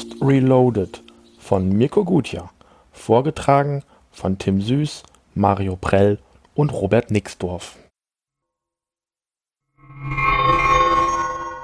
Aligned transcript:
Faust 0.00 0.16
Reloaded 0.22 1.02
von 1.38 1.68
Mirko 1.68 2.04
Gutjahr. 2.04 2.50
Vorgetragen 2.90 3.82
von 4.10 4.38
Tim 4.38 4.62
Süß, 4.62 5.02
Mario 5.34 5.76
Prell 5.76 6.18
und 6.54 6.72
Robert 6.72 7.10
Nixdorf. 7.10 7.76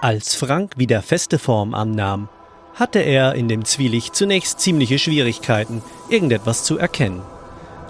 Als 0.03 0.35
Frank 0.35 0.77
wieder 0.77 1.01
feste 1.01 1.39
Form 1.39 1.75
annahm, 1.75 2.29
hatte 2.75 2.99
er 2.99 3.35
in 3.35 3.49
dem 3.49 3.65
Zwielicht 3.65 4.15
zunächst 4.15 4.61
ziemliche 4.61 4.99
Schwierigkeiten, 4.99 5.83
irgendetwas 6.11 6.65
zu 6.65 6.77
erkennen. 6.77 7.23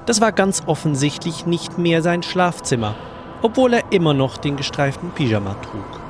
Das 0.07 0.21
war 0.21 0.31
ganz 0.31 0.63
offensichtlich 0.67 1.47
nicht 1.47 1.77
mehr 1.77 2.03
sein 2.03 2.23
Schlafzimmer, 2.23 2.95
obwohl 3.43 3.75
er 3.75 3.91
immer 3.91 4.15
noch 4.15 4.37
den 4.37 4.57
gestreiften 4.57 5.11
Pyjama 5.11 5.55
trug. 5.55 6.01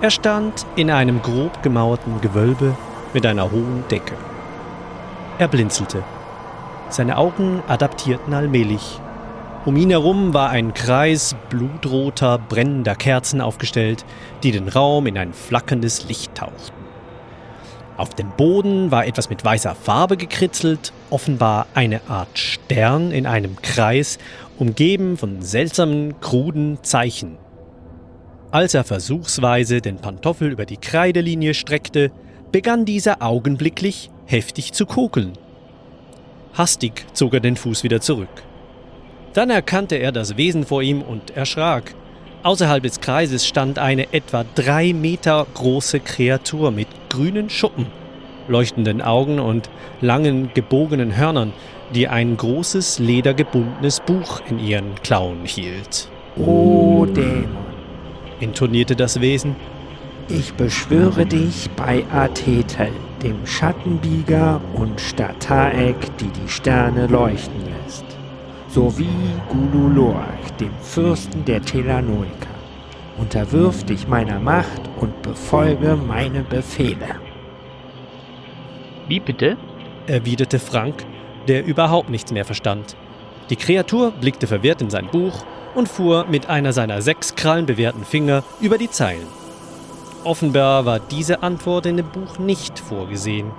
Er 0.00 0.10
stand 0.10 0.64
in 0.76 0.90
einem 0.90 1.20
grob 1.20 1.62
gemauerten 1.62 2.22
Gewölbe 2.22 2.74
mit 3.12 3.26
einer 3.26 3.50
hohen 3.50 3.84
Decke. 3.90 4.14
Er 5.38 5.48
blinzelte. 5.48 6.02
Seine 6.88 7.18
Augen 7.18 7.62
adaptierten 7.66 8.32
allmählich. 8.32 9.00
Um 9.64 9.76
ihn 9.76 9.90
herum 9.90 10.32
war 10.32 10.50
ein 10.50 10.74
Kreis 10.74 11.34
blutroter, 11.50 12.38
brennender 12.38 12.94
Kerzen 12.94 13.40
aufgestellt, 13.40 14.04
die 14.42 14.52
den 14.52 14.68
Raum 14.68 15.06
in 15.06 15.18
ein 15.18 15.32
flackerndes 15.32 16.08
Licht 16.08 16.34
tauchten. 16.36 16.86
Auf 17.96 18.10
dem 18.10 18.30
Boden 18.36 18.90
war 18.90 19.06
etwas 19.06 19.30
mit 19.30 19.44
weißer 19.44 19.74
Farbe 19.74 20.16
gekritzelt, 20.16 20.92
offenbar 21.10 21.66
eine 21.74 22.02
Art 22.08 22.38
Stern 22.38 23.10
in 23.10 23.26
einem 23.26 23.56
Kreis, 23.62 24.18
umgeben 24.58 25.16
von 25.16 25.42
seltsamen, 25.42 26.20
kruden 26.20 26.78
Zeichen. 26.82 27.38
Als 28.50 28.74
er 28.74 28.84
versuchsweise 28.84 29.80
den 29.80 29.96
Pantoffel 29.96 30.52
über 30.52 30.66
die 30.66 30.76
Kreidelinie 30.76 31.54
streckte, 31.54 32.12
begann 32.52 32.84
dieser 32.84 33.22
augenblicklich 33.22 34.10
heftig 34.26 34.72
zu 34.72 34.86
kokeln. 34.86 35.32
Hastig 36.54 37.04
zog 37.12 37.34
er 37.34 37.40
den 37.40 37.56
Fuß 37.56 37.82
wieder 37.82 38.00
zurück. 38.00 38.42
Dann 39.34 39.50
erkannte 39.50 39.96
er 39.96 40.12
das 40.12 40.36
Wesen 40.36 40.64
vor 40.64 40.82
ihm 40.82 41.02
und 41.02 41.36
erschrak. 41.36 41.94
Außerhalb 42.42 42.82
des 42.82 43.00
Kreises 43.00 43.46
stand 43.46 43.78
eine 43.78 44.12
etwa 44.14 44.44
drei 44.54 44.92
Meter 44.92 45.46
große 45.52 46.00
Kreatur 46.00 46.70
mit 46.70 46.88
grünen 47.10 47.50
Schuppen, 47.50 47.86
leuchtenden 48.48 49.02
Augen 49.02 49.38
und 49.38 49.68
langen 50.00 50.50
gebogenen 50.54 51.16
Hörnern, 51.16 51.52
die 51.94 52.08
ein 52.08 52.36
großes 52.36 52.98
ledergebundenes 52.98 54.00
Buch 54.00 54.40
in 54.48 54.58
ihren 54.58 54.94
Klauen 55.02 55.44
hielt. 55.44 56.08
O 56.36 57.04
Dämon, 57.04 57.66
intonierte 58.40 58.96
das 58.96 59.20
Wesen. 59.20 59.56
Ich 60.28 60.54
beschwöre 60.54 61.24
dich 61.24 61.70
bei 61.76 62.04
Athetel, 62.12 62.90
dem 63.22 63.46
Schattenbieger 63.46 64.60
und 64.74 65.00
Stataek, 65.00 65.96
die 66.18 66.28
die 66.28 66.48
Sterne 66.48 67.06
leuchten 67.06 67.64
lässt, 67.64 68.04
sowie 68.68 69.08
Gululork, 69.48 70.58
dem 70.58 70.72
Fürsten 70.82 71.44
der 71.44 71.62
Telanoiker. 71.62 72.48
Unterwirf 73.18 73.84
dich 73.84 74.08
meiner 74.08 74.40
Macht 74.40 74.82
und 75.00 75.22
befolge 75.22 75.96
meine 75.96 76.42
Befehle. 76.42 77.16
Wie 79.08 79.20
bitte? 79.20 79.56
erwiderte 80.06 80.58
Frank, 80.58 81.04
der 81.48 81.64
überhaupt 81.64 82.10
nichts 82.10 82.32
mehr 82.32 82.44
verstand. 82.44 82.96
Die 83.50 83.56
Kreatur 83.56 84.10
blickte 84.10 84.46
verwirrt 84.46 84.82
in 84.82 84.90
sein 84.90 85.08
Buch 85.10 85.44
und 85.74 85.88
fuhr 85.88 86.26
mit 86.28 86.48
einer 86.48 86.72
seiner 86.72 87.00
sechs 87.00 87.34
krallenbewehrten 87.34 88.04
Finger 88.04 88.42
über 88.60 88.78
die 88.78 88.90
Zeilen. 88.90 89.45
Offenbar 90.26 90.84
war 90.86 90.98
diese 90.98 91.44
Antwort 91.44 91.86
in 91.86 91.98
dem 91.98 92.08
Buch 92.08 92.40
nicht 92.40 92.80
vorgesehen. 92.80 93.52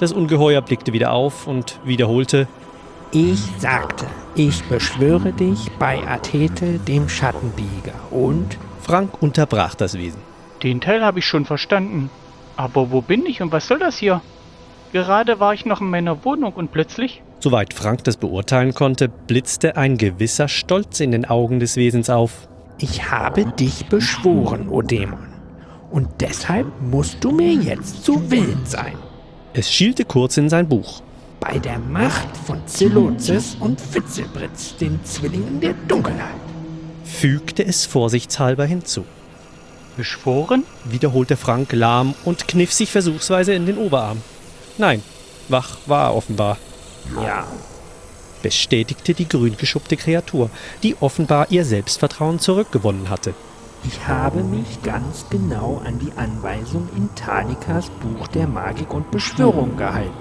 Das 0.00 0.12
Ungeheuer 0.12 0.60
blickte 0.60 0.92
wieder 0.92 1.12
auf 1.12 1.46
und 1.46 1.80
wiederholte 1.82 2.46
Ich 3.10 3.40
sagte, 3.56 4.04
ich 4.34 4.62
beschwöre 4.64 5.32
dich 5.32 5.70
bei 5.78 6.06
Athete, 6.06 6.78
dem 6.78 7.08
Schattenbieger, 7.08 7.94
und 8.10 8.58
Frank 8.82 9.22
unterbrach 9.22 9.74
das 9.74 9.94
Wesen. 9.94 10.20
Den 10.62 10.82
Teil 10.82 11.02
habe 11.02 11.20
ich 11.20 11.24
schon 11.24 11.46
verstanden. 11.46 12.10
Aber 12.54 12.90
wo 12.90 13.00
bin 13.00 13.24
ich 13.24 13.40
und 13.40 13.50
was 13.52 13.66
soll 13.66 13.78
das 13.78 13.96
hier? 13.96 14.20
Gerade 14.92 15.40
war 15.40 15.54
ich 15.54 15.64
noch 15.64 15.80
in 15.80 15.88
meiner 15.88 16.22
Wohnung 16.22 16.52
und 16.52 16.70
plötzlich. 16.70 17.22
Soweit 17.40 17.72
Frank 17.72 18.04
das 18.04 18.18
beurteilen 18.18 18.74
konnte, 18.74 19.08
blitzte 19.08 19.78
ein 19.78 19.96
gewisser 19.96 20.48
Stolz 20.48 21.00
in 21.00 21.12
den 21.12 21.24
Augen 21.24 21.60
des 21.60 21.76
Wesens 21.76 22.10
auf. 22.10 22.46
ich 22.78 23.10
habe 23.10 23.46
dich 23.46 23.86
beschworen, 23.86 24.68
o 24.68 24.82
Dämon. 24.82 25.27
Und 25.90 26.08
deshalb 26.20 26.66
musst 26.80 27.22
du 27.24 27.30
mir 27.30 27.52
jetzt 27.52 28.04
zu 28.04 28.30
Willen 28.30 28.64
sein. 28.64 28.96
Es 29.54 29.72
schielte 29.72 30.04
kurz 30.04 30.36
in 30.36 30.48
sein 30.48 30.68
Buch. 30.68 31.02
Bei 31.40 31.58
der 31.58 31.78
Macht 31.78 32.36
von 32.36 32.66
Zelozis 32.66 33.56
und 33.60 33.80
Witzelbritz, 33.94 34.76
den 34.76 35.02
Zwillingen 35.04 35.60
der 35.60 35.74
Dunkelheit. 35.86 36.34
Fügte 37.04 37.64
es 37.64 37.86
vorsichtshalber 37.86 38.66
hinzu. 38.66 39.04
Beschworen? 39.96 40.64
Wiederholte 40.84 41.36
Frank 41.36 41.72
lahm 41.72 42.14
und 42.24 42.46
kniff 42.48 42.72
sich 42.72 42.90
versuchsweise 42.90 43.54
in 43.54 43.66
den 43.66 43.78
Oberarm. 43.78 44.20
Nein, 44.76 45.02
wach 45.48 45.78
war 45.86 46.10
er 46.10 46.16
offenbar, 46.16 46.58
Ja, 47.20 47.46
bestätigte 48.42 49.14
die 49.14 49.28
grüngeschuppte 49.28 49.96
Kreatur, 49.96 50.50
die 50.82 50.96
offenbar 51.00 51.46
ihr 51.50 51.64
Selbstvertrauen 51.64 52.38
zurückgewonnen 52.38 53.10
hatte. 53.10 53.34
Ich 53.84 54.06
habe 54.06 54.42
mich 54.42 54.82
ganz 54.82 55.26
genau 55.30 55.80
an 55.84 55.98
die 55.98 56.12
Anweisung 56.16 56.88
in 56.96 57.08
Talikas 57.14 57.90
Buch 57.90 58.26
der 58.28 58.46
Magik 58.46 58.92
und 58.92 59.10
Beschwörung 59.10 59.76
gehalten. 59.76 60.12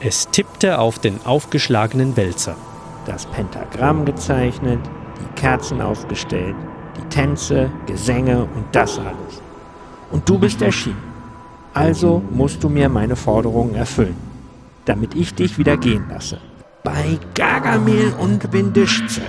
Es 0.00 0.28
tippte 0.28 0.78
auf 0.78 0.98
den 0.98 1.18
aufgeschlagenen 1.24 2.16
Wälzer. 2.16 2.54
Das 3.04 3.26
Pentagramm 3.26 4.04
gezeichnet, 4.04 4.78
die 5.20 5.40
Kerzen 5.40 5.80
aufgestellt, 5.80 6.54
die 6.96 7.08
Tänze, 7.08 7.70
Gesänge 7.86 8.42
und 8.42 8.64
das 8.72 8.98
alles. 8.98 9.42
Und 10.10 10.28
du 10.28 10.38
bist 10.38 10.62
erschienen. 10.62 11.02
Also 11.74 12.22
musst 12.30 12.62
du 12.62 12.68
mir 12.68 12.88
meine 12.88 13.16
Forderungen 13.16 13.74
erfüllen, 13.74 14.16
damit 14.84 15.14
ich 15.14 15.34
dich 15.34 15.58
wieder 15.58 15.76
gehen 15.76 16.06
lasse. 16.08 16.40
Bei 16.84 17.18
Gargamel 17.34 18.14
und 18.18 18.50
Bindischzel. 18.50 19.24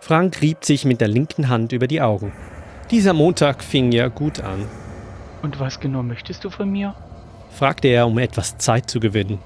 Frank 0.00 0.40
rieb 0.40 0.64
sich 0.64 0.84
mit 0.84 1.00
der 1.00 1.08
linken 1.08 1.48
Hand 1.48 1.72
über 1.72 1.86
die 1.86 2.00
Augen. 2.00 2.32
Dieser 2.90 3.12
Montag 3.12 3.62
fing 3.62 3.92
ja 3.92 4.08
gut 4.08 4.40
an, 4.40 4.64
Und 5.42 5.60
was 5.60 5.78
genau 5.80 6.02
möchtest 6.02 6.44
du 6.44 6.50
von 6.50 6.70
mir? 6.70 6.94
fragte 7.50 7.88
er, 7.88 8.06
um 8.06 8.18
etwas 8.18 8.58
Zeit 8.58 8.88
zu 8.90 9.00
gewinnen. 9.00 9.38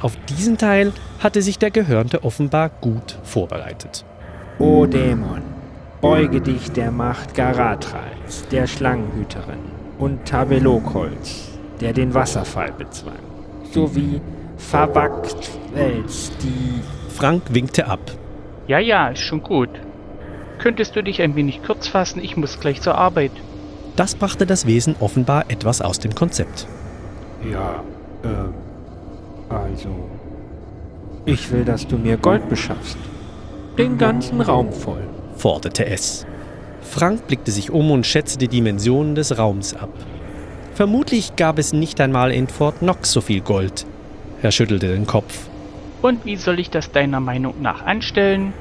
Auf 0.00 0.16
diesen 0.28 0.58
Teil 0.58 0.92
hatte 1.20 1.40
sich 1.42 1.58
der 1.58 1.70
Gehörnte 1.70 2.24
offenbar 2.24 2.68
gut 2.80 3.18
vorbereitet. 3.22 4.04
O 4.58 4.84
Dämon, 4.86 5.42
beuge 6.00 6.40
dich 6.40 6.70
der 6.72 6.90
Macht 6.90 7.34
Garatrals, 7.34 8.46
der 8.50 8.66
Schlangenhüterin, 8.66 9.58
und 9.98 10.24
Tabelokholz, 10.26 11.58
der 11.80 11.92
den 11.92 12.12
Wasserfall 12.14 12.72
bezwang, 12.72 13.18
sowie 13.72 14.20
Verwachswels, 14.58 16.32
die 16.42 16.82
Frank 17.14 17.42
winkte 17.50 17.86
ab. 17.86 18.00
Ja, 18.66 18.78
ja, 18.78 19.08
ist 19.08 19.20
schon 19.20 19.42
gut. 19.42 19.70
Könntest 20.58 20.96
du 20.96 21.02
dich 21.02 21.22
ein 21.22 21.36
wenig 21.36 21.62
kurz 21.62 21.88
fassen? 21.88 22.22
Ich 22.22 22.36
muss 22.36 22.60
gleich 22.60 22.80
zur 22.80 22.96
Arbeit. 22.96 23.32
Das 23.96 24.14
brachte 24.14 24.46
das 24.46 24.66
Wesen 24.66 24.96
offenbar 25.00 25.44
etwas 25.48 25.80
aus 25.80 25.98
dem 25.98 26.14
Konzept. 26.14 26.66
Ja, 27.50 27.82
ähm, 28.24 28.54
also. 29.48 29.88
Ich 31.24 31.50
will, 31.50 31.64
dass 31.64 31.86
du 31.86 31.96
mir 31.96 32.16
Gold 32.16 32.48
beschaffst. 32.48 32.98
Den 33.78 33.98
ganzen 33.98 34.40
Raum 34.40 34.72
voll. 34.72 35.02
forderte 35.36 35.86
es. 35.86 36.26
Frank 36.80 37.26
blickte 37.26 37.50
sich 37.50 37.70
um 37.70 37.90
und 37.90 38.06
schätzte 38.06 38.38
die 38.38 38.48
Dimensionen 38.48 39.14
des 39.14 39.36
Raums 39.36 39.74
ab. 39.74 39.90
Vermutlich 40.74 41.36
gab 41.36 41.58
es 41.58 41.72
nicht 41.72 42.00
einmal 42.00 42.32
in 42.32 42.48
Fort 42.48 42.78
Knox 42.78 43.12
so 43.12 43.20
viel 43.20 43.40
Gold. 43.40 43.86
Er 44.42 44.52
schüttelte 44.52 44.88
den 44.88 45.06
Kopf. 45.06 45.48
Und 46.02 46.24
wie 46.24 46.36
soll 46.36 46.60
ich 46.60 46.70
das 46.70 46.92
deiner 46.92 47.20
Meinung 47.20 47.54
nach 47.60 47.84
anstellen? 47.84 48.52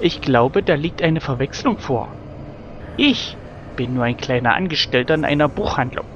Ich 0.00 0.20
glaube, 0.20 0.62
da 0.62 0.74
liegt 0.74 1.02
eine 1.02 1.20
Verwechslung 1.20 1.78
vor. 1.78 2.08
Ich 2.96 3.36
bin 3.76 3.94
nur 3.94 4.04
ein 4.04 4.16
kleiner 4.16 4.54
Angestellter 4.54 5.14
in 5.14 5.24
einer 5.24 5.48
Buchhandlung 5.48 6.06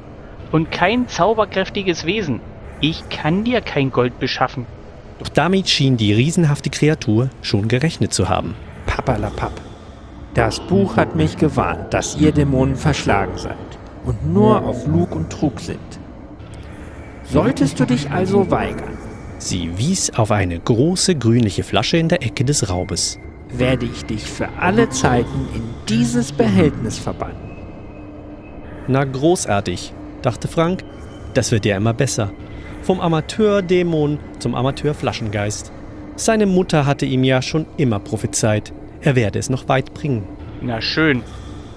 und 0.53 0.71
kein 0.71 1.09
zauberkräftiges 1.09 2.05
Wesen. 2.05 2.41
Ich 2.81 3.09
kann 3.09 3.45
dir 3.45 3.61
kein 3.61 3.91
Gold 3.91 4.19
beschaffen. 4.19 4.67
Doch 5.19 5.29
damit 5.29 5.69
schien 5.69 5.97
die 5.97 6.13
riesenhafte 6.13 6.71
Kreatur 6.71 7.29
schon 7.43 7.69
gerechnet 7.69 8.13
zu 8.15 8.29
haben. 8.29 8.55
Pappalapapp. 8.87 9.53
Das 10.35 10.61
Buch 10.61 10.97
hat 10.97 11.17
mich 11.17 11.37
gewarnt, 11.37 11.93
dass 11.93 12.17
ihr 12.17 12.33
Dämonen 12.33 12.77
verschlagen 12.77 13.37
seid 13.37 13.57
und 14.05 14.33
nur 14.33 14.65
auf 14.65 14.87
Lug 14.87 15.15
und 15.15 15.31
Trug 15.31 15.61
sind. 15.61 15.79
Solltest 17.25 17.79
du 17.81 17.85
dich 17.85 18.11
also 18.11 18.51
weigern, 18.51 18.97
Sie 19.41 19.79
wies 19.79 20.11
auf 20.11 20.33
eine 20.33 20.61
große 20.61 21.17
grünliche 21.17 21.63
Flasche 21.63 21.97
in 21.97 22.11
der 22.11 22.23
Ecke 22.23 22.45
des 22.45 22.69
Raubes. 22.69 23.19
Werde 23.53 23.87
ich 23.87 24.05
dich 24.05 24.25
für 24.25 24.49
alle 24.59 24.89
Zeiten 24.91 25.49
in 25.55 25.63
dieses 25.89 26.33
Behältnis 26.33 26.99
verbannen. 26.99 27.37
Na 28.87 29.05
großartig, 29.05 29.93
dachte 30.23 30.49
Frank. 30.49 30.85
Das 31.35 31.53
wird 31.53 31.65
ja 31.65 31.77
immer 31.77 31.95
besser. 31.95 32.33
Vom 32.83 33.01
Amateurdämon 33.01 34.19
zum 34.39 34.55
Amateurflaschengeist. 34.55 35.71
Seine 36.17 36.47
Mutter 36.47 36.87
hatte 36.87 37.07
ihm 37.07 37.25
ja 37.25 37.41
schon 37.41 37.67
immer 37.77 38.01
prophezeit, 38.01 38.73
er 39.01 39.17
werde 39.17 39.39
es 39.39 39.49
noch 39.49 39.69
weit 39.69 39.95
bringen. 39.95 40.25
Na 40.61 40.81
schön. 40.81 41.23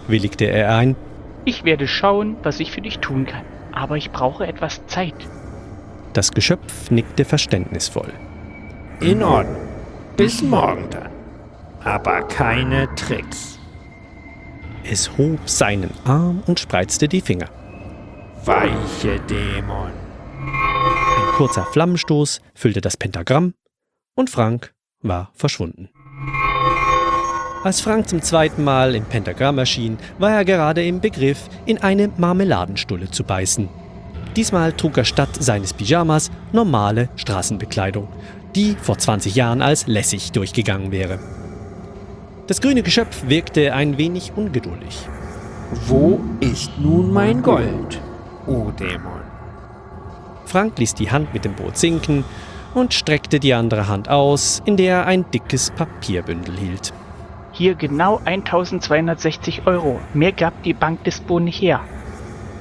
Willigte 0.07 0.45
er 0.45 0.75
ein. 0.75 0.95
Ich 1.45 1.63
werde 1.63 1.87
schauen, 1.87 2.35
was 2.43 2.59
ich 2.59 2.71
für 2.71 2.81
dich 2.81 2.99
tun 2.99 3.25
kann. 3.25 3.45
Aber 3.71 3.95
ich 3.95 4.11
brauche 4.11 4.45
etwas 4.45 4.85
Zeit. 4.87 5.15
Das 6.13 6.31
Geschöpf 6.31 6.91
nickte 6.91 7.25
verständnisvoll. 7.25 8.11
In 8.99 9.23
Ordnung. 9.23 9.67
Bis 10.17 10.41
morgen 10.41 10.89
dann. 10.89 11.12
Aber 11.83 12.21
keine 12.23 12.93
Tricks. 12.95 13.59
Es 14.83 15.17
hob 15.17 15.49
seinen 15.49 15.91
Arm 16.05 16.43
und 16.47 16.59
spreizte 16.59 17.07
die 17.07 17.21
Finger. 17.21 17.49
Weiche 18.45 19.19
Dämon. 19.29 19.91
Ein 20.39 21.35
kurzer 21.35 21.65
Flammenstoß 21.65 22.41
füllte 22.53 22.81
das 22.81 22.97
Pentagramm 22.97 23.53
und 24.15 24.29
Frank 24.29 24.73
war 25.01 25.31
verschwunden. 25.33 25.89
Als 27.63 27.79
Frank 27.79 28.09
zum 28.09 28.21
zweiten 28.21 28.63
Mal 28.63 28.93
im 28.93 29.05
Pentagramm 29.05 29.57
erschien, 29.57 29.97
war 30.19 30.31
er 30.31 30.43
gerade 30.43 30.85
im 30.85 30.99
Begriff, 30.99 31.49
in 31.65 31.77
eine 31.77 32.09
Marmeladenstulle 32.17 33.09
zu 33.09 33.23
beißen. 33.23 33.69
Diesmal 34.35 34.73
trug 34.73 34.97
er 34.97 35.05
statt 35.05 35.29
seines 35.39 35.73
Pyjamas 35.73 36.29
normale 36.51 37.07
Straßenbekleidung, 37.15 38.09
die 38.55 38.75
vor 38.81 38.97
20 38.97 39.35
Jahren 39.35 39.61
als 39.61 39.87
lässig 39.87 40.33
durchgegangen 40.33 40.91
wäre. 40.91 41.19
Das 42.45 42.59
grüne 42.59 42.83
Geschöpf 42.83 43.29
wirkte 43.29 43.73
ein 43.73 43.97
wenig 43.97 44.33
ungeduldig. 44.35 45.07
Wo 45.87 46.19
ist 46.41 46.77
nun 46.77 47.13
mein 47.13 47.41
Gold, 47.41 48.01
o 48.45 48.69
Dämon? 48.71 49.21
Frank 50.45 50.77
ließ 50.77 50.93
die 50.95 51.09
Hand 51.09 51.33
mit 51.33 51.45
dem 51.45 51.53
Boot 51.53 51.77
sinken 51.77 52.25
und 52.73 52.93
streckte 52.93 53.39
die 53.39 53.53
andere 53.53 53.87
Hand 53.87 54.09
aus, 54.09 54.61
in 54.65 54.75
der 54.75 54.93
er 54.93 55.05
ein 55.05 55.23
dickes 55.31 55.71
Papierbündel 55.71 56.57
hielt. 56.57 56.93
Hier 57.53 57.75
genau 57.75 58.19
1260 58.25 59.65
Euro. 59.65 60.01
Mehr 60.13 60.33
gab 60.33 60.63
die 60.63 60.73
Bank 60.73 61.05
Dispo 61.05 61.39
nicht 61.39 61.61
her. 61.61 61.79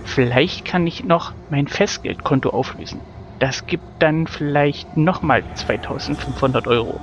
Vielleicht 0.04 0.64
kann 0.64 0.86
ich 0.86 1.02
noch 1.02 1.32
mein 1.50 1.66
Festgeldkonto 1.66 2.50
auflösen. 2.50 3.00
Das 3.40 3.66
gibt 3.66 3.84
dann 3.98 4.28
vielleicht 4.28 4.96
nochmal 4.96 5.42
2500 5.56 6.68
Euro. 6.68 7.00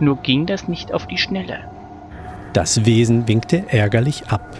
Nur 0.00 0.16
ging 0.16 0.46
das 0.46 0.68
nicht 0.68 0.94
auf 0.94 1.06
die 1.06 1.18
Schnelle. 1.18 1.73
Das 2.54 2.84
Wesen 2.84 3.26
winkte 3.26 3.64
ärgerlich 3.68 4.28
ab. 4.28 4.56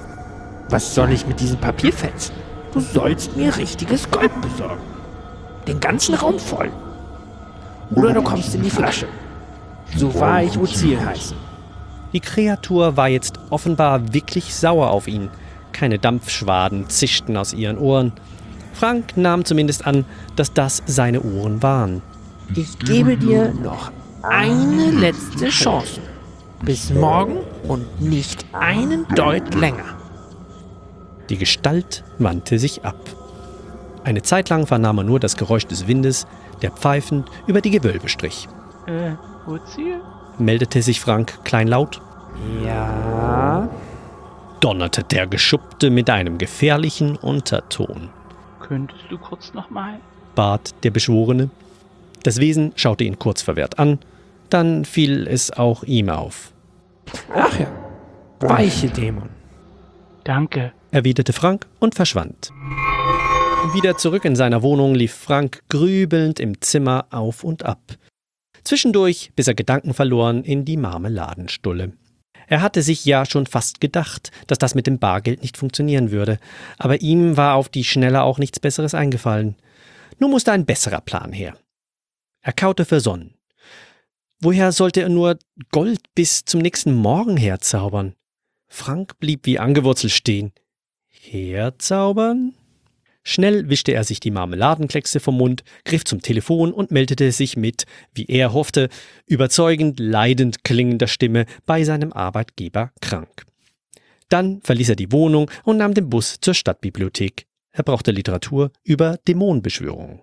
Was 0.68 0.96
soll 0.96 1.12
ich 1.12 1.28
mit 1.28 1.38
diesem 1.38 1.58
Papierfetzen? 1.58 2.34
Du 2.72 2.80
sollst 2.80 3.36
mir 3.36 3.56
richtiges 3.56 4.10
Gold 4.10 4.32
besorgen. 4.42 4.82
Den 5.68 5.78
ganzen 5.78 6.16
Raum 6.16 6.40
voll. 6.40 6.72
Oder 7.94 8.12
du 8.12 8.22
kommst 8.22 8.52
in 8.56 8.64
die 8.64 8.70
Flasche. 8.70 9.06
So 9.96 10.12
wahr 10.18 10.42
ich 10.42 10.58
Uzil 10.58 10.98
heißen. 11.04 11.36
Die 12.12 12.18
Kreatur 12.18 12.96
war 12.96 13.08
jetzt 13.08 13.38
offenbar 13.50 14.12
wirklich 14.12 14.56
sauer 14.56 14.90
auf 14.90 15.06
ihn. 15.06 15.30
Keine 15.72 16.00
Dampfschwaden 16.00 16.88
zischten 16.88 17.36
aus 17.36 17.52
ihren 17.52 17.78
Ohren. 17.78 18.12
Frank 18.72 19.16
nahm 19.16 19.44
zumindest 19.44 19.86
an, 19.86 20.04
dass 20.34 20.52
das 20.52 20.82
seine 20.86 21.22
Ohren 21.22 21.62
waren. 21.62 22.02
Ich 22.56 22.76
gebe 22.80 23.16
dir 23.16 23.54
noch 23.54 23.92
eine 24.22 24.90
letzte 24.90 25.48
Chance. 25.50 26.00
Bis 26.64 26.90
morgen 26.90 27.38
und 27.68 28.00
nicht 28.00 28.46
einen 28.52 29.06
Deut 29.14 29.54
länger. 29.54 29.98
Die 31.28 31.36
Gestalt 31.36 32.04
wandte 32.18 32.58
sich 32.58 32.84
ab. 32.84 32.96
Eine 34.02 34.22
Zeit 34.22 34.48
lang 34.48 34.66
vernahm 34.66 34.98
er 34.98 35.04
nur 35.04 35.20
das 35.20 35.36
Geräusch 35.36 35.66
des 35.66 35.86
Windes, 35.86 36.26
der 36.62 36.70
pfeifend 36.70 37.28
über 37.46 37.60
die 37.60 37.70
Gewölbe 37.70 38.08
strich. 38.08 38.48
Äh, 38.86 39.12
Uzil? 39.46 40.00
Meldete 40.38 40.80
sich 40.80 41.00
Frank 41.00 41.44
kleinlaut. 41.44 42.00
Ja. 42.64 43.68
Donnerte 44.60 45.04
der 45.04 45.26
Geschuppte 45.26 45.90
mit 45.90 46.08
einem 46.08 46.38
gefährlichen 46.38 47.16
Unterton. 47.16 48.08
Könntest 48.60 49.04
du 49.10 49.18
kurz 49.18 49.52
nochmal? 49.52 49.98
bat 50.34 50.74
der 50.82 50.90
Beschworene. 50.90 51.50
Das 52.22 52.40
Wesen 52.40 52.72
schaute 52.74 53.04
ihn 53.04 53.18
kurz 53.18 53.42
verwehrt 53.42 53.78
an, 53.78 53.98
dann 54.48 54.86
fiel 54.86 55.26
es 55.28 55.50
auch 55.50 55.84
ihm 55.84 56.08
auf. 56.08 56.53
Ach 57.34 57.58
ja. 57.58 57.66
Weiche 58.40 58.88
Dämon. 58.88 59.30
Danke. 60.24 60.72
erwiderte 60.90 61.32
Frank 61.32 61.66
und 61.80 61.94
verschwand. 61.94 62.50
Wieder 63.74 63.96
zurück 63.96 64.24
in 64.24 64.36
seiner 64.36 64.62
Wohnung 64.62 64.94
lief 64.94 65.14
Frank 65.14 65.62
grübelnd 65.68 66.38
im 66.40 66.60
Zimmer 66.60 67.06
auf 67.10 67.44
und 67.44 67.64
ab. 67.64 67.80
Zwischendurch 68.62 69.32
biss 69.34 69.48
er 69.48 69.54
Gedanken 69.54 69.92
verloren 69.92 70.44
in 70.44 70.64
die 70.64 70.76
Marmeladenstulle. 70.76 71.92
Er 72.46 72.62
hatte 72.62 72.82
sich 72.82 73.04
ja 73.04 73.24
schon 73.26 73.46
fast 73.46 73.80
gedacht, 73.80 74.30
dass 74.46 74.58
das 74.58 74.74
mit 74.74 74.86
dem 74.86 74.98
Bargeld 74.98 75.42
nicht 75.42 75.56
funktionieren 75.56 76.10
würde, 76.10 76.38
aber 76.78 77.00
ihm 77.00 77.36
war 77.36 77.54
auf 77.54 77.68
die 77.68 77.84
Schnelle 77.84 78.22
auch 78.22 78.38
nichts 78.38 78.60
Besseres 78.60 78.94
eingefallen. 78.94 79.56
Nun 80.18 80.30
musste 80.30 80.52
ein 80.52 80.66
besserer 80.66 81.00
Plan 81.00 81.32
her. 81.32 81.56
Er 82.42 82.52
kaute 82.52 82.84
versonnen. 82.84 83.33
Woher 84.40 84.72
sollte 84.72 85.00
er 85.02 85.08
nur 85.08 85.38
Gold 85.70 86.00
bis 86.14 86.44
zum 86.44 86.60
nächsten 86.60 86.94
Morgen 86.94 87.36
herzaubern? 87.36 88.14
Frank 88.66 89.18
blieb 89.20 89.46
wie 89.46 89.58
angewurzelt 89.58 90.12
stehen. 90.12 90.52
Herzaubern? 91.08 92.54
Schnell 93.22 93.70
wischte 93.70 93.92
er 93.92 94.04
sich 94.04 94.20
die 94.20 94.30
Marmeladenkleckse 94.30 95.18
vom 95.18 95.38
Mund, 95.38 95.64
griff 95.84 96.04
zum 96.04 96.20
Telefon 96.20 96.74
und 96.74 96.90
meldete 96.90 97.32
sich 97.32 97.56
mit, 97.56 97.84
wie 98.12 98.26
er 98.26 98.52
hoffte, 98.52 98.90
überzeugend 99.26 99.98
leidend 99.98 100.62
klingender 100.62 101.06
Stimme 101.06 101.46
bei 101.64 101.84
seinem 101.84 102.12
Arbeitgeber 102.12 102.92
krank. 103.00 103.46
Dann 104.28 104.60
verließ 104.62 104.90
er 104.90 104.96
die 104.96 105.10
Wohnung 105.10 105.50
und 105.64 105.78
nahm 105.78 105.94
den 105.94 106.10
Bus 106.10 106.36
zur 106.40 106.52
Stadtbibliothek. 106.52 107.46
Er 107.70 107.82
brauchte 107.82 108.10
Literatur 108.10 108.70
über 108.82 109.16
Dämonenbeschwörungen. 109.26 110.20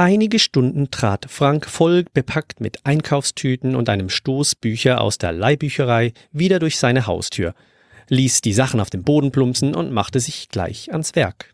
Einige 0.00 0.38
Stunden 0.38 0.92
trat 0.92 1.26
Frank 1.28 1.66
voll 1.66 2.04
bepackt 2.14 2.60
mit 2.60 2.86
Einkaufstüten 2.86 3.74
und 3.74 3.88
einem 3.88 4.10
Stoß 4.10 4.54
Bücher 4.54 5.00
aus 5.00 5.18
der 5.18 5.32
Leihbücherei 5.32 6.12
wieder 6.30 6.60
durch 6.60 6.78
seine 6.78 7.08
Haustür, 7.08 7.52
ließ 8.08 8.40
die 8.40 8.52
Sachen 8.52 8.78
auf 8.78 8.90
den 8.90 9.02
Boden 9.02 9.32
plumpsen 9.32 9.74
und 9.74 9.90
machte 9.90 10.20
sich 10.20 10.50
gleich 10.50 10.92
ans 10.92 11.16
Werk. 11.16 11.52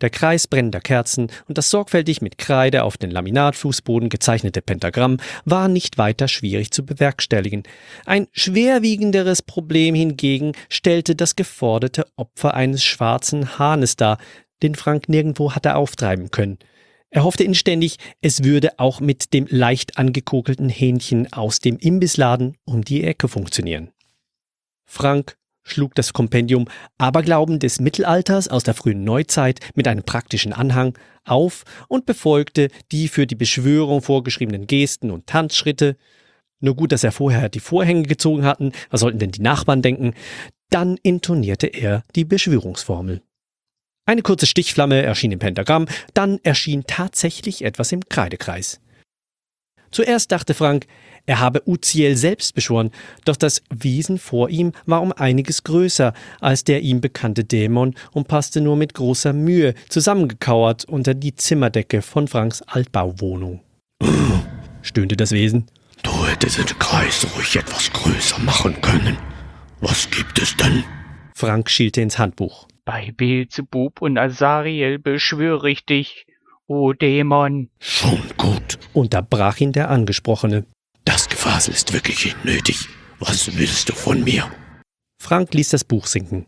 Der 0.00 0.10
Kreis 0.10 0.46
brennender 0.46 0.78
Kerzen 0.78 1.26
und 1.48 1.58
das 1.58 1.70
sorgfältig 1.70 2.22
mit 2.22 2.38
Kreide 2.38 2.84
auf 2.84 2.96
den 2.96 3.10
Laminatfußboden 3.10 4.10
gezeichnete 4.10 4.62
Pentagramm 4.62 5.16
war 5.44 5.66
nicht 5.66 5.98
weiter 5.98 6.28
schwierig 6.28 6.70
zu 6.70 6.86
bewerkstelligen. 6.86 7.64
Ein 8.06 8.28
schwerwiegenderes 8.30 9.42
Problem 9.42 9.96
hingegen 9.96 10.52
stellte 10.68 11.16
das 11.16 11.34
geforderte 11.34 12.06
Opfer 12.14 12.54
eines 12.54 12.84
schwarzen 12.84 13.58
Hahnes 13.58 13.96
dar, 13.96 14.18
den 14.62 14.76
Frank 14.76 15.08
nirgendwo 15.08 15.56
hatte 15.56 15.74
auftreiben 15.74 16.30
können. 16.30 16.58
Er 17.10 17.24
hoffte 17.24 17.44
inständig, 17.44 17.96
es 18.20 18.44
würde 18.44 18.78
auch 18.78 19.00
mit 19.00 19.32
dem 19.32 19.46
leicht 19.48 19.96
angekokelten 19.96 20.68
Hähnchen 20.68 21.32
aus 21.32 21.60
dem 21.60 21.78
Imbissladen 21.78 22.56
um 22.64 22.84
die 22.84 23.02
Ecke 23.04 23.28
funktionieren. 23.28 23.90
Frank 24.84 25.36
schlug 25.62 25.94
das 25.94 26.12
Kompendium 26.12 26.66
Aberglauben 26.98 27.58
des 27.58 27.80
Mittelalters 27.80 28.48
aus 28.48 28.62
der 28.62 28.74
frühen 28.74 29.04
Neuzeit 29.04 29.60
mit 29.74 29.86
einem 29.86 30.02
praktischen 30.02 30.52
Anhang 30.52 30.96
auf 31.24 31.64
und 31.88 32.06
befolgte 32.06 32.68
die 32.92 33.08
für 33.08 33.26
die 33.26 33.34
Beschwörung 33.34 34.02
vorgeschriebenen 34.02 34.66
Gesten 34.66 35.10
und 35.10 35.26
Tanzschritte. 35.26 35.96
Nur 36.60 36.74
gut, 36.74 36.92
dass 36.92 37.04
er 37.04 37.12
vorher 37.12 37.48
die 37.48 37.60
Vorhänge 37.60 38.02
gezogen 38.02 38.44
hatten, 38.44 38.72
was 38.90 39.00
sollten 39.00 39.18
denn 39.18 39.30
die 39.30 39.42
Nachbarn 39.42 39.82
denken? 39.82 40.14
Dann 40.70 40.98
intonierte 41.02 41.66
er 41.66 42.04
die 42.14 42.24
Beschwörungsformel. 42.24 43.22
Eine 44.08 44.22
kurze 44.22 44.46
Stichflamme 44.46 45.02
erschien 45.02 45.32
im 45.32 45.38
Pentagramm, 45.38 45.84
dann 46.14 46.40
erschien 46.42 46.84
tatsächlich 46.86 47.62
etwas 47.62 47.92
im 47.92 48.08
Kreidekreis. 48.08 48.80
Zuerst 49.90 50.32
dachte 50.32 50.54
Frank, 50.54 50.86
er 51.26 51.40
habe 51.40 51.68
Uziel 51.68 52.16
selbst 52.16 52.54
beschworen, 52.54 52.90
doch 53.26 53.36
das 53.36 53.62
Wesen 53.68 54.16
vor 54.18 54.48
ihm 54.48 54.72
war 54.86 55.02
um 55.02 55.12
einiges 55.12 55.62
größer 55.62 56.14
als 56.40 56.64
der 56.64 56.80
ihm 56.80 57.02
bekannte 57.02 57.44
Dämon 57.44 57.94
und 58.12 58.28
passte 58.28 58.62
nur 58.62 58.76
mit 58.76 58.94
großer 58.94 59.34
Mühe 59.34 59.74
zusammengekauert 59.90 60.86
unter 60.86 61.12
die 61.12 61.34
Zimmerdecke 61.34 62.00
von 62.00 62.28
Franks 62.28 62.62
Altbauwohnung. 62.62 63.60
stöhnte 64.80 65.18
das 65.18 65.32
Wesen. 65.32 65.66
Du 66.02 66.26
hättest 66.26 66.56
den 66.56 66.78
Kreis 66.78 67.26
ruhig 67.36 67.56
etwas 67.56 67.92
größer 67.92 68.38
machen 68.38 68.80
können. 68.80 69.18
Was 69.82 70.08
gibt 70.08 70.38
es 70.38 70.56
denn? 70.56 70.82
Frank 71.34 71.68
schielte 71.68 72.00
ins 72.00 72.18
Handbuch. 72.18 72.68
Bei 72.88 73.12
Beelzebub 73.14 74.00
und 74.00 74.16
Azariel 74.16 74.98
beschwöre 74.98 75.68
ich 75.68 75.84
dich, 75.84 76.26
o 76.66 76.94
Dämon. 76.94 77.68
Schon 77.80 78.22
gut. 78.38 78.78
Unterbrach 78.94 79.60
ihn 79.60 79.72
der 79.72 79.90
Angesprochene. 79.90 80.64
Das 81.04 81.28
Gefasel 81.28 81.74
ist 81.74 81.92
wirklich 81.92 82.24
nicht 82.24 82.46
nötig. 82.46 82.88
Was 83.18 83.58
willst 83.58 83.90
du 83.90 83.92
von 83.92 84.24
mir? 84.24 84.50
Frank 85.22 85.52
ließ 85.52 85.68
das 85.68 85.84
Buch 85.84 86.06
sinken. 86.06 86.46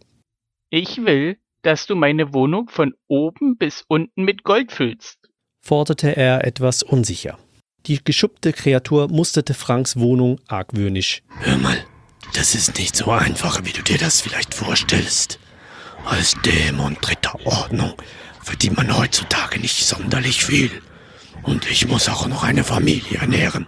Ich 0.71 1.05
will, 1.05 1.37
dass 1.61 1.87
du 1.87 1.95
meine 1.95 2.33
Wohnung 2.33 2.71
von 2.71 2.95
oben 3.07 3.59
bis 3.59 3.85
unten 3.87 4.25
mit 4.25 4.43
Gold 4.43 4.73
füllst? 4.73 5.19
forderte 5.61 6.17
er 6.17 6.47
etwas 6.47 6.83
unsicher. 6.83 7.39
Die 7.85 8.03
geschuppte 8.03 8.55
Kreatur 8.55 9.09
musterte 9.09 9.53
Franks 9.53 9.99
Wohnung 9.99 10.41
argwöhnisch. 10.49 11.23
Hör 11.41 11.59
mal, 11.59 11.85
das 12.33 12.55
ist 12.55 12.79
nicht 12.79 12.97
so 12.97 13.11
einfach, 13.11 13.63
wie 13.67 13.73
du 13.73 13.83
dir 13.83 13.99
das 13.99 14.23
vielleicht 14.23 14.55
vorstellst. 14.55 15.39
Als 16.05 16.35
Dämon 16.45 16.97
dritter 17.01 17.35
Ordnung 17.47 17.95
verdient 18.43 18.77
man 18.77 18.97
heutzutage 18.97 19.61
nicht 19.61 19.85
sonderlich 19.87 20.45
viel. 20.45 20.71
Und 21.43 21.71
ich 21.71 21.87
muss 21.89 22.09
auch 22.09 22.27
noch 22.27 22.43
eine 22.43 22.65
Familie 22.65 23.19
ernähren. 23.19 23.67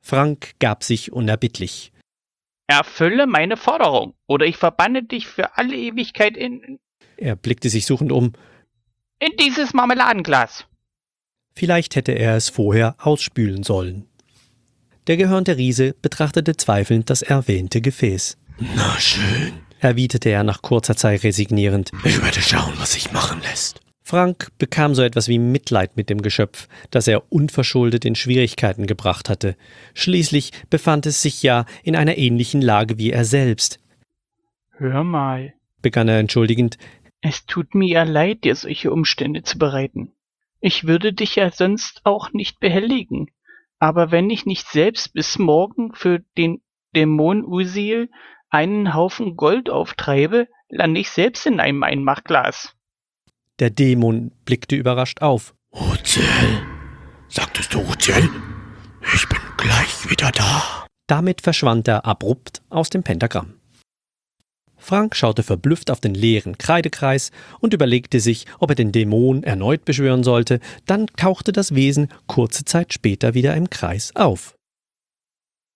Frank 0.00 0.52
gab 0.58 0.82
sich 0.82 1.12
unerbittlich. 1.12 1.92
Erfülle 2.66 3.26
meine 3.26 3.56
Forderung, 3.56 4.14
oder 4.26 4.46
ich 4.46 4.56
verbanne 4.56 5.02
dich 5.04 5.26
für 5.26 5.56
alle 5.58 5.76
Ewigkeit 5.76 6.36
in, 6.36 6.78
Er 7.16 7.36
blickte 7.36 7.68
sich 7.68 7.86
suchend 7.86 8.10
um. 8.12 8.32
in 9.18 9.30
dieses 9.38 9.74
Marmeladenglas. 9.74 10.66
Vielleicht 11.54 11.96
hätte 11.96 12.12
er 12.12 12.36
es 12.36 12.48
vorher 12.48 12.96
ausspülen 12.98 13.62
sollen. 13.62 14.06
Der 15.06 15.16
gehörnte 15.16 15.56
Riese 15.56 15.94
betrachtete 16.00 16.56
zweifelnd 16.56 17.10
das 17.10 17.22
erwähnte 17.22 17.80
Gefäß. 17.80 18.38
Na 18.74 18.98
schön. 18.98 19.52
Erwiderte 19.82 20.28
er 20.30 20.44
nach 20.44 20.62
kurzer 20.62 20.96
Zeit 20.96 21.24
resignierend. 21.24 21.90
Ich 22.04 22.22
werde 22.22 22.40
schauen, 22.40 22.72
was 22.78 22.92
sich 22.92 23.10
machen 23.10 23.40
lässt. 23.42 23.80
Frank 24.04 24.48
bekam 24.56 24.94
so 24.94 25.02
etwas 25.02 25.26
wie 25.26 25.40
Mitleid 25.40 25.96
mit 25.96 26.08
dem 26.08 26.22
Geschöpf, 26.22 26.68
das 26.90 27.08
er 27.08 27.32
unverschuldet 27.32 28.04
in 28.04 28.14
Schwierigkeiten 28.14 28.86
gebracht 28.86 29.28
hatte. 29.28 29.56
Schließlich 29.94 30.52
befand 30.70 31.06
es 31.06 31.20
sich 31.20 31.42
ja 31.42 31.66
in 31.82 31.96
einer 31.96 32.16
ähnlichen 32.16 32.62
Lage 32.62 32.96
wie 32.98 33.10
er 33.10 33.24
selbst, 33.24 33.80
Hör 34.70 35.02
mal, 35.02 35.52
begann 35.80 36.08
er 36.08 36.18
entschuldigend. 36.18 36.78
es 37.20 37.46
tut 37.46 37.74
mir 37.74 37.88
ja 37.88 38.02
leid, 38.04 38.44
dir 38.44 38.54
solche 38.54 38.92
Umstände 38.92 39.42
zu 39.42 39.58
bereiten. 39.58 40.12
Ich 40.60 40.86
würde 40.86 41.12
dich 41.12 41.34
ja 41.36 41.50
sonst 41.50 42.02
auch 42.04 42.32
nicht 42.32 42.60
behelligen. 42.60 43.30
Aber 43.80 44.12
wenn 44.12 44.30
ich 44.30 44.46
nicht 44.46 44.68
selbst 44.68 45.12
bis 45.12 45.40
morgen 45.40 45.92
für 45.92 46.20
den 46.36 46.62
Dämon 46.94 47.44
Usil 47.44 48.10
einen 48.52 48.94
Haufen 48.94 49.36
Gold 49.36 49.70
auftreibe, 49.70 50.46
lande 50.68 51.00
ich 51.00 51.10
selbst 51.10 51.46
in 51.46 51.58
einem 51.58 51.82
Einmachglas. 51.82 52.74
Der 53.58 53.70
Dämon 53.70 54.30
blickte 54.44 54.76
überrascht 54.76 55.22
auf. 55.22 55.54
Uziel? 55.72 56.24
Sagtest 57.28 57.74
du 57.74 57.80
Uziel? 57.80 58.28
Ich 59.14 59.28
bin 59.28 59.38
gleich 59.56 60.08
wieder 60.10 60.30
da. 60.30 60.86
Damit 61.06 61.40
verschwand 61.40 61.88
er 61.88 62.04
abrupt 62.04 62.62
aus 62.68 62.90
dem 62.90 63.02
Pentagramm. 63.02 63.54
Frank 64.76 65.14
schaute 65.14 65.42
verblüfft 65.42 65.90
auf 65.90 66.00
den 66.00 66.14
leeren 66.14 66.58
Kreidekreis 66.58 67.30
und 67.60 67.72
überlegte 67.72 68.20
sich, 68.20 68.46
ob 68.58 68.70
er 68.70 68.74
den 68.74 68.92
Dämon 68.92 69.44
erneut 69.44 69.84
beschwören 69.84 70.24
sollte, 70.24 70.58
dann 70.86 71.06
tauchte 71.06 71.52
das 71.52 71.74
Wesen 71.74 72.08
kurze 72.26 72.64
Zeit 72.64 72.92
später 72.92 73.34
wieder 73.34 73.54
im 73.54 73.70
Kreis 73.70 74.14
auf. 74.16 74.56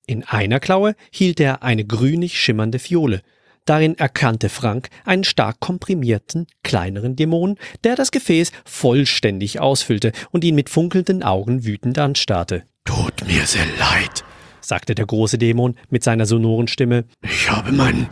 In 0.08 0.22
einer 0.22 0.60
Klaue 0.60 0.94
hielt 1.10 1.40
er 1.40 1.64
eine 1.64 1.84
grünig 1.84 2.38
schimmernde 2.38 2.78
Fiole. 2.78 3.22
Darin 3.64 3.98
erkannte 3.98 4.48
Frank 4.48 4.88
einen 5.04 5.25
stark 5.25 5.58
komprimierten, 5.58 6.46
kleineren 6.62 7.16
Dämon, 7.16 7.56
der 7.82 7.96
das 7.96 8.12
Gefäß 8.12 8.52
vollständig 8.64 9.58
ausfüllte 9.58 10.12
und 10.30 10.44
ihn 10.44 10.54
mit 10.54 10.70
funkelnden 10.70 11.25
Augen 11.25 11.64
wütend 11.64 11.98
anstarrte. 11.98 12.62
Tut 12.84 13.26
mir 13.26 13.44
sehr 13.46 13.66
leid. 13.80 14.22
sagte 14.60 14.94
der 14.94 15.06
große 15.06 15.38
Dämon 15.38 15.75
mit 15.90 16.04
seiner 16.04 16.26
sonoren 16.26 16.68
Stimme. 16.68 17.06
Ich 17.22 17.50
habe 17.50 17.72
meinen, 17.72 18.06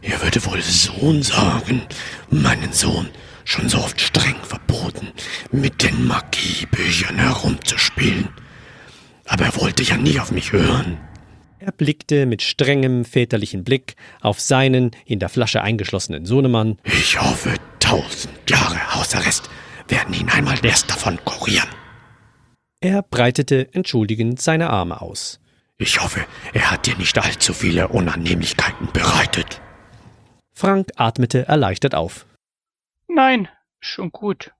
ihr 0.00 0.18
würdet 0.22 0.50
wohl 0.50 0.62
Sohn 0.62 1.22
sagen, 1.22 1.82
meinen 2.30 2.72
Sohn 2.72 3.10
schon 3.44 3.68
so 3.68 3.78
oft 3.78 4.00
streng 4.00 4.36
verboten, 4.42 5.08
mit 5.52 5.82
den 5.82 6.06
Magiebüchern 6.06 7.18
herumzuspielen. 7.18 8.30
Aber 9.30 9.44
er 9.44 9.60
wollte 9.60 9.84
ja 9.84 9.96
nie 9.96 10.18
auf 10.18 10.32
mich 10.32 10.50
hören. 10.50 10.98
Er 11.60 11.70
blickte 11.70 12.26
mit 12.26 12.42
strengem 12.42 13.04
väterlichen 13.04 13.62
Blick 13.62 13.94
auf 14.20 14.40
seinen 14.40 14.90
in 15.04 15.20
der 15.20 15.28
Flasche 15.28 15.62
eingeschlossenen 15.62 16.26
Sohnemann. 16.26 16.78
Ich 16.82 17.20
hoffe, 17.20 17.54
tausend 17.78 18.34
Jahre 18.50 18.96
Hausarrest 18.96 19.48
werden 19.86 20.14
ihn 20.14 20.28
einmal 20.30 20.58
erst 20.64 20.90
davon 20.90 21.16
kurieren. 21.24 21.68
Er 22.80 23.02
breitete 23.02 23.72
entschuldigend 23.72 24.40
seine 24.40 24.68
Arme 24.70 25.00
aus. 25.00 25.38
Ich 25.78 26.02
hoffe, 26.02 26.24
er 26.52 26.72
hat 26.72 26.86
dir 26.86 26.96
nicht 26.96 27.16
allzu 27.16 27.54
viele 27.54 27.86
Unannehmlichkeiten 27.88 28.88
bereitet. 28.92 29.60
Frank 30.52 30.88
atmete 30.96 31.46
erleichtert 31.46 31.94
auf, 31.94 32.26
Nein, 33.06 33.48
schon 33.80 34.10
gut. 34.10 34.52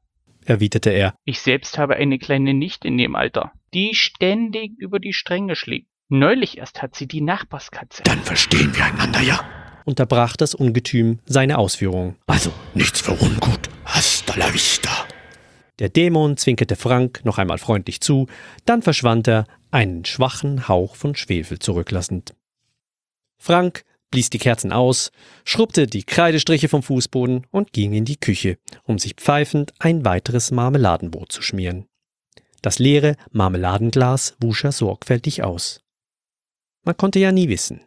Erwiderte 0.44 0.90
er. 0.90 1.14
Ich 1.24 1.40
selbst 1.40 1.78
habe 1.78 1.96
eine 1.96 2.18
kleine 2.18 2.54
Nichte 2.54 2.88
in 2.88 2.98
dem 2.98 3.16
Alter, 3.16 3.52
die 3.74 3.94
ständig 3.94 4.72
über 4.78 4.98
die 4.98 5.12
Stränge 5.12 5.56
schlägt. 5.56 5.88
Neulich 6.08 6.58
erst 6.58 6.82
hat 6.82 6.96
sie 6.96 7.06
die 7.06 7.20
Nachbarskatze. 7.20 8.02
Dann 8.02 8.18
verstehen 8.20 8.74
wir 8.74 8.84
einander 8.84 9.20
ja. 9.20 9.40
Unterbrach 9.84 10.36
das 10.36 10.54
Ungetüm 10.54 11.20
seine 11.24 11.58
Ausführungen. 11.58 12.16
Also, 12.26 12.52
nichts 12.74 13.00
für 13.00 13.12
ungut. 13.12 13.70
Hasta 13.84 14.34
la 14.36 14.52
vista. 14.52 14.90
Der 15.78 15.88
Dämon 15.88 16.36
zwinkerte 16.36 16.76
Frank 16.76 17.24
noch 17.24 17.38
einmal 17.38 17.58
freundlich 17.58 18.00
zu, 18.00 18.26
dann 18.66 18.82
verschwand 18.82 19.28
er, 19.28 19.46
einen 19.70 20.04
schwachen 20.04 20.68
Hauch 20.68 20.94
von 20.94 21.16
Schwefel 21.16 21.58
zurücklassend. 21.58 22.34
Frank 23.38 23.84
blies 24.10 24.30
die 24.30 24.38
Kerzen 24.38 24.72
aus, 24.72 25.12
schrubbte 25.44 25.86
die 25.86 26.02
Kreidestriche 26.02 26.68
vom 26.68 26.82
Fußboden 26.82 27.46
und 27.50 27.72
ging 27.72 27.92
in 27.92 28.04
die 28.04 28.18
Küche, 28.18 28.58
um 28.84 28.98
sich 28.98 29.14
pfeifend 29.14 29.72
ein 29.78 30.04
weiteres 30.04 30.50
Marmeladenbrot 30.50 31.32
zu 31.32 31.42
schmieren. 31.42 31.86
Das 32.62 32.78
leere 32.78 33.16
Marmeladenglas 33.32 34.36
wusch 34.40 34.64
er 34.64 34.72
sorgfältig 34.72 35.42
aus. 35.42 35.80
Man 36.84 36.96
konnte 36.96 37.18
ja 37.18 37.32
nie 37.32 37.48
wissen. 37.48 37.80